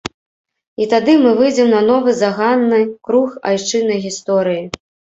І 0.83 0.87
тады 0.93 1.15
мы 1.25 1.33
выйдзем 1.41 1.69
на 1.75 1.83
новы 1.91 2.17
заганны 2.23 2.83
круг 3.11 3.39
айчыннай 3.55 4.07
гісторыі. 4.11 4.63